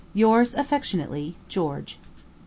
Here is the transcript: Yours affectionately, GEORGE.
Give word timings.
Yours 0.15 0.55
affectionately, 0.55 1.35
GEORGE. 1.47 1.99